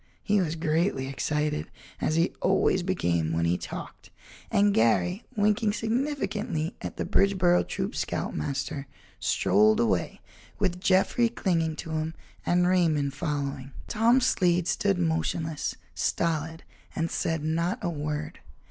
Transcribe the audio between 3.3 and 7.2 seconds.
when he talked and Garry winking significantly at the